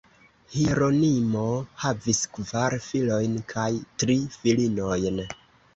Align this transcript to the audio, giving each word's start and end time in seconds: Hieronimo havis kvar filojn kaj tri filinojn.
Hieronimo 0.53 1.43
havis 1.83 2.23
kvar 2.39 2.77
filojn 2.89 3.39
kaj 3.55 3.71
tri 4.03 4.19
filinojn. 4.41 5.27